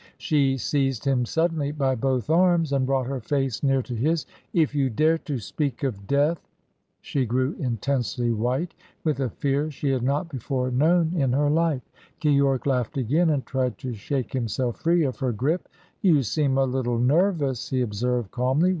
[0.17, 4.25] She seized him suddenly by both arms, and brought her face near to his.
[4.51, 6.41] "If you dare to speak of death"
[7.01, 11.83] She grew intensely white, with a fear she had not before known in her life.
[12.19, 15.69] Keyork laughed again, and tried to shake himself free of her grip.
[16.01, 18.69] "You seem a little nervous," he observed calmly.